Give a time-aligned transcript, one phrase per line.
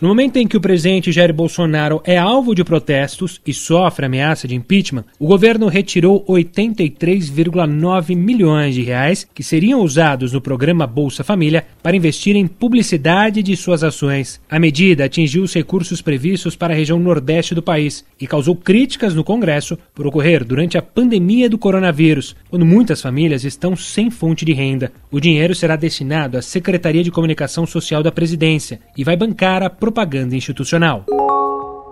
[0.00, 4.46] No momento em que o presidente Jair Bolsonaro é alvo de protestos e sofre ameaça
[4.46, 11.24] de impeachment, o governo retirou 83,9 milhões de reais que seriam usados no programa Bolsa
[11.24, 14.40] Família para investir em publicidade de suas ações.
[14.48, 19.16] A medida atingiu os recursos previstos para a região nordeste do país e causou críticas
[19.16, 24.44] no Congresso por ocorrer durante a pandemia do coronavírus, quando muitas famílias estão sem fonte
[24.44, 24.92] de renda.
[25.10, 29.70] O dinheiro será destinado à Secretaria de Comunicação Social da Presidência e vai bancar a
[29.90, 31.04] propaganda institucional.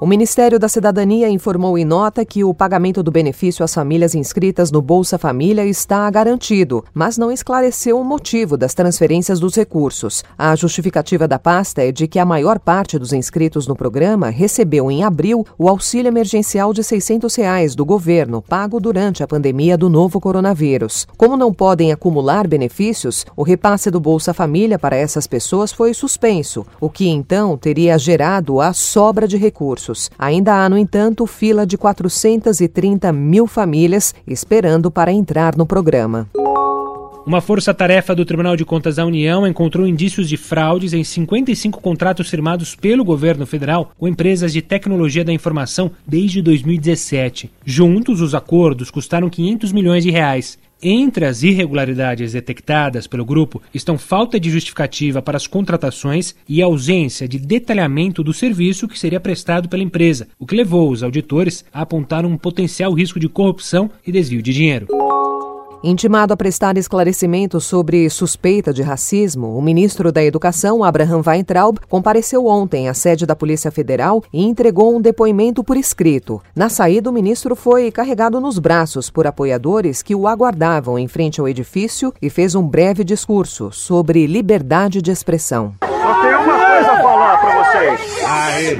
[0.00, 4.70] O Ministério da Cidadania informou em nota que o pagamento do benefício às famílias inscritas
[4.70, 10.22] no Bolsa Família está garantido, mas não esclareceu o motivo das transferências dos recursos.
[10.38, 14.88] A justificativa da pasta é de que a maior parte dos inscritos no programa recebeu
[14.88, 19.88] em abril o auxílio emergencial de 600 reais do governo, pago durante a pandemia do
[19.88, 21.08] novo coronavírus.
[21.16, 26.64] Como não podem acumular benefícios, o repasse do Bolsa Família para essas pessoas foi suspenso,
[26.80, 29.87] o que então teria gerado a sobra de recursos.
[30.18, 36.28] Ainda há, no entanto, fila de 430 mil famílias esperando para entrar no programa.
[37.28, 42.30] Uma força-tarefa do Tribunal de Contas da União encontrou indícios de fraudes em 55 contratos
[42.30, 47.50] firmados pelo governo federal com empresas de tecnologia da informação desde 2017.
[47.66, 50.58] Juntos, os acordos custaram 500 milhões de reais.
[50.82, 57.28] Entre as irregularidades detectadas pelo grupo estão falta de justificativa para as contratações e ausência
[57.28, 61.82] de detalhamento do serviço que seria prestado pela empresa, o que levou os auditores a
[61.82, 65.07] apontar um potencial risco de corrupção e desvio de dinheiro.
[65.82, 72.46] Intimado a prestar esclarecimentos sobre suspeita de racismo, o ministro da Educação, Abraham Weintraub, compareceu
[72.46, 76.42] ontem à sede da Polícia Federal e entregou um depoimento por escrito.
[76.54, 81.40] Na saída, o ministro foi carregado nos braços por apoiadores que o aguardavam em frente
[81.40, 85.74] ao edifício e fez um breve discurso sobre liberdade de expressão.
[85.80, 88.00] Só tenho uma coisa a falar para vocês.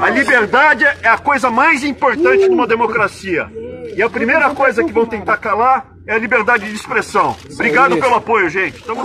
[0.00, 3.50] A liberdade é a coisa mais importante numa democracia.
[3.96, 7.34] E a primeira coisa que vão tentar calar é a liberdade de expressão.
[7.50, 8.82] Obrigado pelo apoio, gente.
[8.84, 9.02] Tamo...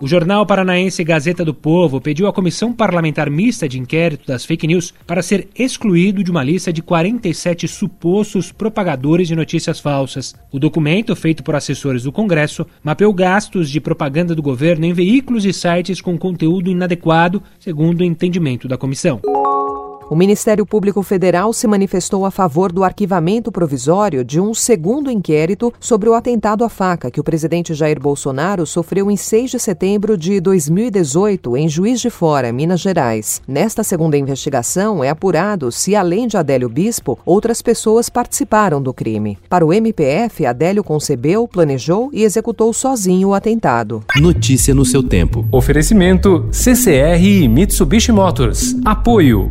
[0.00, 4.66] O jornal paranaense Gazeta do Povo pediu à Comissão Parlamentar Mista de Inquérito das Fake
[4.66, 10.36] News para ser excluído de uma lista de 47 supostos propagadores de notícias falsas.
[10.52, 15.44] O documento, feito por assessores do Congresso, mapeou gastos de propaganda do governo em veículos
[15.44, 19.20] e sites com conteúdo inadequado, segundo o entendimento da comissão.
[20.12, 25.72] O Ministério Público Federal se manifestou a favor do arquivamento provisório de um segundo inquérito
[25.80, 30.18] sobre o atentado à faca que o presidente Jair Bolsonaro sofreu em 6 de setembro
[30.18, 33.40] de 2018 em Juiz de Fora, Minas Gerais.
[33.48, 39.38] Nesta segunda investigação é apurado se, além de Adélio Bispo, outras pessoas participaram do crime.
[39.48, 44.04] Para o MPF, Adélio concebeu, planejou e executou sozinho o atentado.
[44.16, 45.48] Notícia no seu tempo.
[45.50, 48.76] Oferecimento CCR e Mitsubishi Motors.
[48.84, 49.50] Apoio